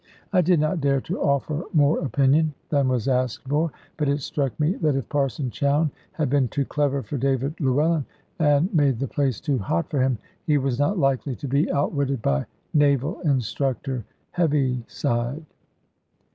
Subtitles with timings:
[0.33, 4.59] I did not dare to offer more opinion than was asked for, but it struck
[4.59, 8.05] me that if Parson Chowne had been too clever for David Llewellyn,
[8.39, 10.17] and made the place too hot for him,
[10.47, 15.45] he was not likely to be outwitted by Naval Instructor Heaviside.